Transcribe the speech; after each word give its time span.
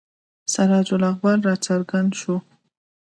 سراج 0.53 0.87
الاخبار 0.97 1.37
را 1.45 1.53
څرګند 1.65 2.11
شو. 2.19 2.35